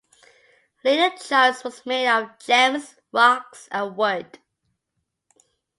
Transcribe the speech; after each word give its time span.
Later 0.83 1.15
charms 1.15 1.63
were 1.63 1.71
made 1.85 2.07
out 2.07 2.23
of 2.23 2.39
gems, 2.39 2.95
rocks, 3.11 3.67
and 3.71 3.95
wood. 3.95 4.39